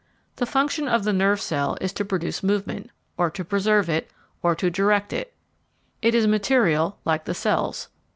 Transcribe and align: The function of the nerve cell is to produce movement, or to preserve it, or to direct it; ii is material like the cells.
The 0.37 0.47
function 0.47 0.87
of 0.87 1.03
the 1.03 1.13
nerve 1.13 1.39
cell 1.39 1.77
is 1.79 1.93
to 1.93 2.03
produce 2.03 2.41
movement, 2.41 2.89
or 3.17 3.29
to 3.29 3.45
preserve 3.45 3.87
it, 3.87 4.09
or 4.41 4.55
to 4.55 4.71
direct 4.71 5.13
it; 5.13 5.35
ii 6.03 6.15
is 6.15 6.25
material 6.25 6.97
like 7.05 7.25
the 7.25 7.35
cells. 7.35 7.87